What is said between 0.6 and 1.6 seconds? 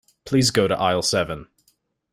to aisle seven.